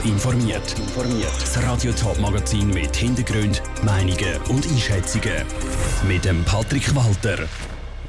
[0.00, 0.74] Top informiert.
[1.40, 5.44] Das Radio Top Magazin mit Hintergrund, Meinungen und Einschätzungen
[6.08, 7.46] mit dem Patrick Walter.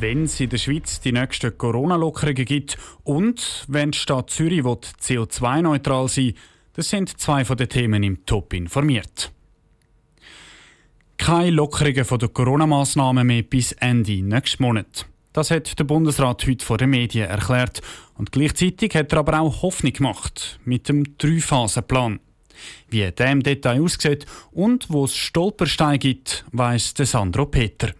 [0.00, 6.08] Wenn es in der Schweiz die nächsten Corona-Lockerungen gibt und wenn die Stadt Zürich CO2-neutral
[6.08, 6.34] sein will,
[6.74, 9.30] das sind zwei von den Themen im Top informiert.
[11.18, 15.06] Keine Lockerungen von der Corona-Massnahmen mehr bis Ende nächsten Monat.
[15.34, 17.82] Das hat der Bundesrat heute vor den Medien erklärt.
[18.16, 22.20] Und gleichzeitig hat er aber auch Hoffnung gemacht mit dem Drei-Phasen-Plan.
[22.88, 27.90] Wie der im Detail aussieht und wo es Stolpersteine gibt, weiss Sandro Peter.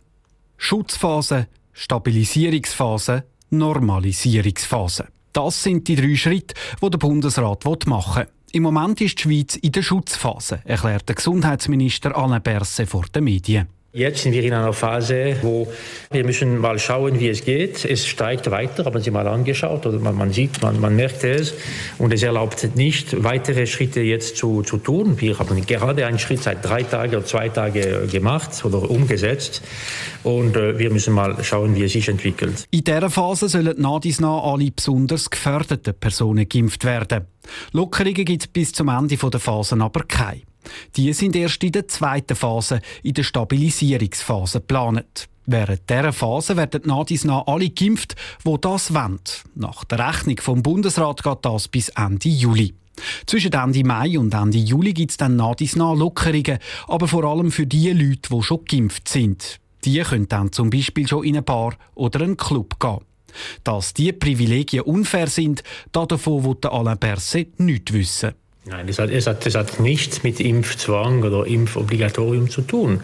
[0.57, 5.09] Schutzphase, Stabilisierungsphase, Normalisierungsphase.
[5.33, 8.29] Das sind die drei Schritte, die der Bundesrat machen will.
[8.53, 13.25] Im Moment ist die Schweiz in der Schutzphase, erklärt der Gesundheitsminister Alain Berset vor den
[13.25, 13.67] Medien.
[13.97, 15.69] Jetzt sind wir in einer Phase, wo
[16.11, 17.85] wir müssen mal schauen, wie es geht.
[17.85, 21.55] Es steigt weiter, haben Sie mal angeschaut oder man, man sieht, man, man merkt es
[21.99, 25.21] und es erlaubt nicht, weitere Schritte jetzt zu, zu tun.
[25.21, 29.63] Wir haben gerade einen Schritt seit drei Tagen oder zwei Tagen gemacht oder umgesetzt
[30.25, 32.65] und äh, wir müssen mal schauen, wie es sich entwickelt.
[32.73, 37.27] In dieser Phase sollen nach dies nach alle besonders gefährdeten Personen geimpft werden.
[37.71, 40.43] Lockerungen gibt es bis zum Ende der Phase aber keine.
[40.97, 45.29] Die sind erst in der zweiten Phase, in der Stabilisierungsphase, geplant.
[45.47, 49.21] Während dieser Phase werden nadis nach alle geimpft, die das wollen.
[49.55, 52.75] Nach der Rechnung vom Bundesrat geht das bis Ende Juli.
[53.27, 57.51] Zwischen Ende Mai und Ende Juli gibt es dann nadis nach Lockerungen, aber vor allem
[57.51, 59.61] für die Leute, die schon geimpft sind.
[59.85, 63.01] Die können dann zum Beispiel schon in eine Bar oder einen Club gehen.
[63.65, 68.35] Dass diese Privilegien unfair sind, davon will Alain Berset nichts wissen.
[68.67, 73.01] Nein, das hat, es, hat, das hat nichts mit Impfzwang oder Impfobligatorium zu tun.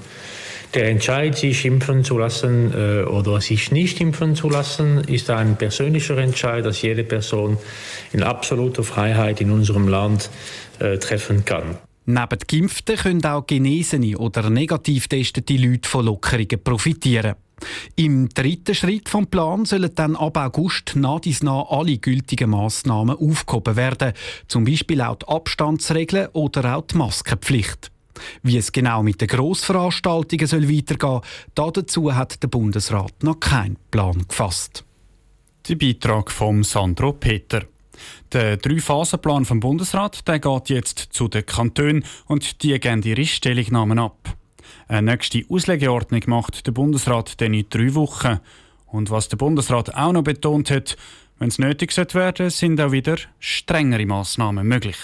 [0.72, 5.56] Der Entscheid, sich impfen zu lassen äh, oder sich nicht impfen zu lassen, ist ein
[5.56, 7.58] persönlicher Entscheid, dass jede Person
[8.12, 10.30] in absoluter Freiheit in unserem Land
[10.78, 11.76] äh, treffen kann.
[12.06, 17.34] Neben Geimpften können auch genesene oder negativ testete Leute von Lockerungen profitieren.
[17.96, 23.16] Im dritten Schritt vom Plan sollen dann ab August nach dies nach alle gültigen Massnahmen
[23.16, 24.12] aufgehoben werden,
[24.48, 27.90] zum Beispiel auch die Abstandsregeln oder auch die Maskenpflicht.
[28.42, 31.20] Wie es genau mit den Grossveranstaltungen soll weitergehen
[31.56, 34.84] soll, dazu hat der Bundesrat noch keinen Plan gefasst.
[35.68, 37.62] Der Beitrag von Sandro Peter.
[38.32, 43.98] Der Drei-Phasen-Plan vom Bundesrat der geht jetzt zu den Kantonen und die geben ihre Stellungnahmen
[43.98, 44.36] ab.
[44.88, 48.40] Eine nächste Auslegeordnung macht der Bundesrat dann in drei Wochen.
[48.86, 50.96] Und was der Bundesrat auch noch betont hat,
[51.38, 54.98] wenn es nötig werden sind auch wieder strengere Massnahmen möglich.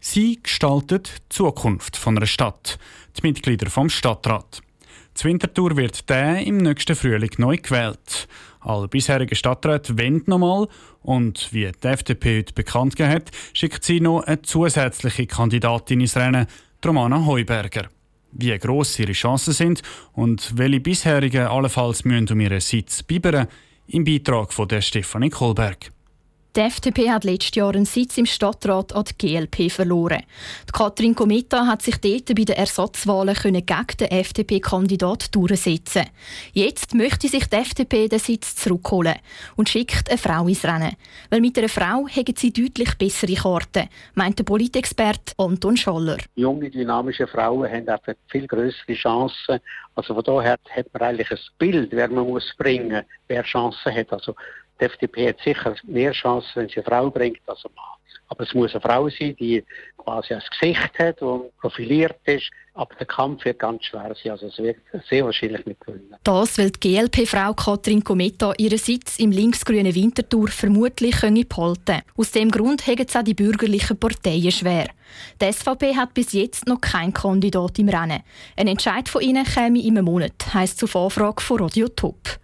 [0.00, 2.78] Sie gestaltet die Zukunft von einer Stadt,
[3.16, 4.62] die Mitglieder vom Stadtrat.
[5.18, 8.28] Die Winterthur wird der im nächsten Frühling neu gewählt.
[8.60, 10.68] Alle bisherigen Stadträte wenden nochmal
[11.02, 16.16] und wie die FDP heute bekannt gegeben hat, schickt sie noch eine zusätzliche Kandidatin ins
[16.16, 16.46] Rennen,
[16.84, 17.88] Romana Heuberger.
[18.32, 23.48] Wie gross ihre Chancen sind und welche bisherigen allenfalls müssen um ihren Sitz bibbern,
[23.88, 25.90] im Beitrag von der Stefanie Kohlberg.
[26.58, 30.24] Die FDP hat letztes Jahr einen Sitz im Stadtrat an die GLP verloren.
[30.66, 36.06] Die Katrin Kometa hat sich dort bei den Ersatzwahlen gegen den FDP-Kandidat durchsetzen.
[36.54, 39.14] Jetzt möchte sich die FDP den Sitz zurückholen
[39.54, 40.96] und schickt eine Frau ins Rennen.
[41.30, 46.18] Weil mit einer Frau haben sie deutlich bessere Karten, meint der Politexperte Anton Schaller.
[46.34, 49.60] Junge, dynamische Frauen haben einfach viel größere Chancen.
[49.94, 54.12] Also von daher hat man eigentlich ein Bild, wer man muss bringen, wer Chancen hat.
[54.12, 54.34] Also
[54.80, 57.84] die FDP hat sicher mehr Chancen, wenn sie eine Frau bringt, als ein Mann.
[58.28, 59.64] Aber es muss eine Frau sein, die
[59.96, 62.50] quasi ein Gesicht hat, die profiliert ist.
[62.78, 64.30] Aber der Kampf wird ganz schwer sein.
[64.30, 64.76] Also es wird
[65.10, 66.14] sehr wahrscheinlich nicht gewinnen.
[66.22, 72.52] Das, weil die GLP-Frau Katrin Kometa ihren Sitz im linksgrünen Winterthur vermutlich behalten Aus dem
[72.52, 74.86] Grund haben es auch die bürgerlichen Parteien schwer.
[75.42, 78.22] Die SVP hat bis jetzt noch keinen Kandidat im Rennen.
[78.56, 82.38] Ein Entscheid von ihnen käme in einem Monat, heisst zur Vorfrage von Radio Top.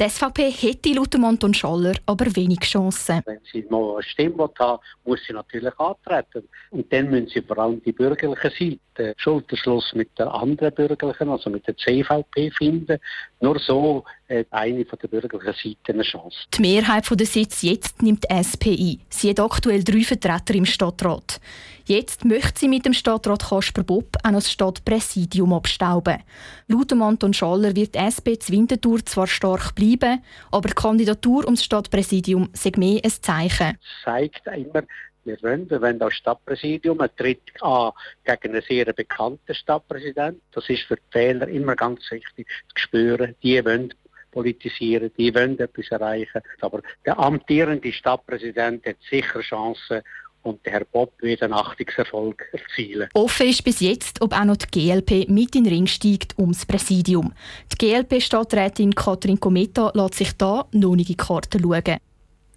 [0.00, 3.22] Die SVP hätte laut Anton Schaller aber wenig Chancen.
[3.26, 6.48] Wenn sie mal eine Stimme haben, muss sie natürlich antreten.
[6.70, 11.50] Und dann müssen sie vor allem die bürgerliche Seite Schulterschluss mit der anderen bürgerlichen, also
[11.50, 12.98] mit der CVP finden.
[13.40, 16.36] Nur so hat eine von der bürgerlichen Seite eine Chance.
[16.54, 19.00] Die Mehrheit der Sitze jetzt nimmt die SP ein.
[19.08, 21.40] Sie hat aktuell drei Vertreter im Stadtrat.
[21.88, 26.18] Jetzt möchte sie mit dem Stadtrat Kasper Bob auch das Stadtpräsidium abstauben.
[26.66, 32.50] Laut Anton Schaller wird die SP Winterthur zwar stark bleiben, aber die Kandidatur ums Stadtpräsidium
[32.52, 33.78] sei mehr ein Zeichen.
[33.80, 34.82] Es zeigt immer,
[35.28, 37.92] wir wollen, wir wollen das Stadtpräsidium, er tritt an
[38.24, 40.40] gegen einen sehr bekannten Stadtpräsidenten.
[40.52, 43.36] Das ist für die Wähler immer ganz wichtig zu spüren.
[43.42, 43.94] Die wollen
[44.32, 46.40] politisieren, die wollen etwas erreichen.
[46.60, 50.02] Aber der amtierende Stadtpräsident hat sicher Chancen,
[50.42, 53.08] und der Herr Bob wird einen Achtungserfolg erzielen.
[53.12, 56.64] Offen ist bis jetzt, ob auch noch die GLP mit in den Ring steigt ums
[56.64, 57.32] Präsidium.
[57.72, 61.98] Die GLP-Stadträtin Katrin Kometa lässt sich da noch nicht in die Karten schauen.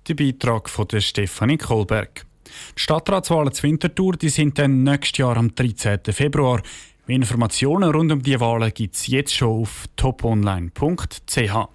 [0.08, 2.26] Der Beitrag von der Stefanie Kohlberg.
[2.78, 6.00] Die Stadtratswahlen zu Winterthur die sind dann nächstes Jahr am 13.
[6.12, 6.62] Februar.
[7.08, 11.68] Mehr Informationen rund um die Wahlen gibt es jetzt schon auf toponline.ch.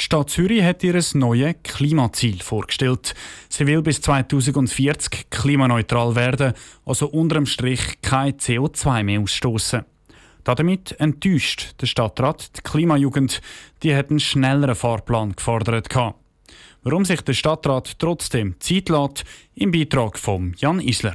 [0.00, 3.14] Die Stadt Zürich hat ihr neues Klimaziel vorgestellt.
[3.48, 6.54] Sie will bis 2040 klimaneutral werden,
[6.84, 9.84] also unterm Strich kein CO2 mehr ausstoßen.
[10.44, 13.40] Damit enttäuscht der Stadtrat die Klimajugend.
[13.82, 15.88] Die hat einen schnelleren Fahrplan gefordert.
[16.84, 19.22] Warum sich der Stadtrat trotzdem Zeit lässt,
[19.54, 21.14] im Beitrag von Jan Isler.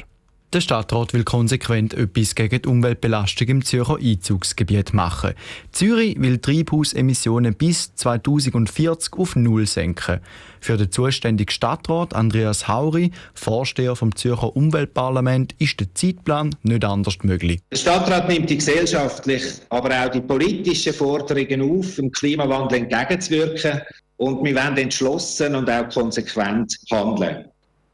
[0.53, 5.33] Der Stadtrat will konsequent etwas gegen die Umweltbelastung im Zürcher Einzugsgebiet machen.
[5.73, 10.21] Zürich will Treibhausemissionen bis 2040 auf Null senken.
[10.61, 17.17] Für den zuständigen Stadtrat Andreas Hauri, Vorsteher vom Zürcher Umweltparlament, ist der Zeitplan nicht anders
[17.23, 17.59] möglich.
[17.69, 23.81] Der Stadtrat nimmt die gesellschaftlichen, aber auch die politischen Forderungen auf, dem Klimawandel entgegenzuwirken.
[24.17, 27.45] Und wir wollen entschlossen und auch konsequent handeln.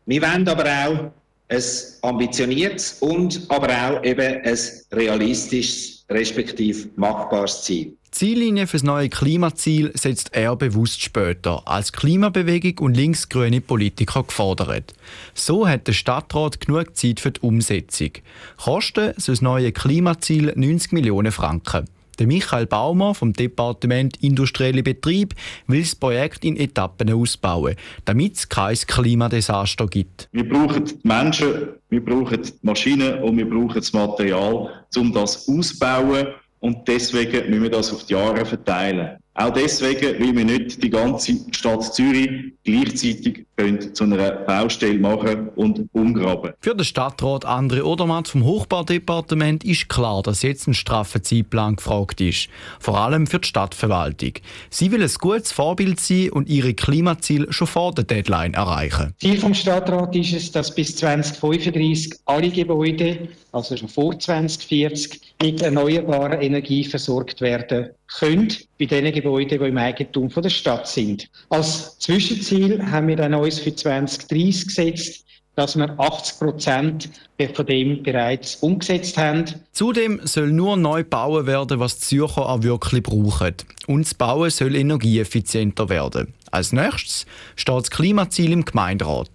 [0.05, 1.11] Wir wollen aber auch
[1.49, 1.63] ein
[2.01, 4.59] ambitioniertes und aber auch eben ein
[4.91, 7.95] realistisches, respektive machbares Ziel.
[8.05, 14.23] Die Ziellinie für das neue Klimaziel setzt er bewusst später, als Klimabewegung und linksgrüne Politiker
[14.23, 14.93] gefordert.
[15.33, 18.11] So hat der Stadtrat genug Zeit für die Umsetzung.
[18.57, 21.87] Kosten soll das neue Klimaziel 90 Millionen Franken.
[22.19, 25.33] Der Michael Baumer vom Departement Industrielle Betrieb
[25.67, 27.75] will das Projekt in Etappen ausbauen,
[28.05, 30.29] damit es kein Klimadesaster gibt.
[30.31, 35.47] Wir brauchen die Menschen, wir brauchen die Maschinen und wir brauchen das Material, um das
[35.47, 36.27] auszubauen.
[36.59, 39.17] Und deswegen müssen wir das auf die Jahre verteilen.
[39.35, 43.47] Auch deswegen, weil wir nicht die ganze Stadt Zürich gleichzeitig
[43.93, 46.53] zu einer Baustelle machen und umgraben.
[46.59, 52.21] Für den Stadtrat André Odermatt vom Hochbaudepartement ist klar, dass jetzt ein straffer Zeitplan gefragt
[52.21, 52.47] ist.
[52.79, 54.33] Vor allem für die Stadtverwaltung.
[54.69, 59.15] Sie will ein gutes Vorbild sein und ihre Klimaziele schon vor der Deadline erreichen.
[59.19, 65.61] Ziel vom Stadtrat ist es, dass bis 2035 alle Gebäude, also schon vor 2040, mit
[65.63, 71.29] erneuerbarer Energie versorgt werden können bei den Gebäuden, die im Eigentum der Stadt sind.
[71.49, 77.09] Als Zwischenziel haben wir dann uns für 2030 gesetzt, dass wir 80 Prozent
[77.53, 79.45] von dem bereits umgesetzt haben.
[79.71, 83.55] Zudem soll nur neu bauen werden, was die Zürcher auch wirklich brauchen.
[83.85, 86.33] Und das Bauen soll energieeffizienter werden.
[86.51, 89.29] Als nächstes steht das Klimaziel im Gemeinderat.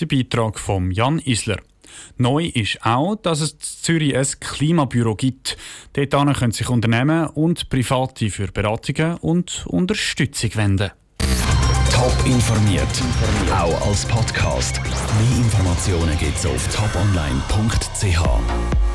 [0.00, 1.58] Der Beitrag von Jan Isler.
[2.16, 5.56] Neu ist auch, dass es in Zürich ein Klimabüro gibt.
[5.94, 10.90] Dort können sich Unternehmen und Private für Beratungen und Unterstützung wenden.
[11.92, 12.86] Top informiert,
[13.50, 14.80] auch als Podcast.
[14.82, 18.85] Mehr Informationen gibt es auf toponline.ch.